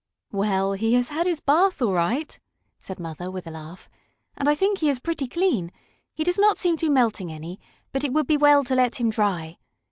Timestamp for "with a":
3.29-3.51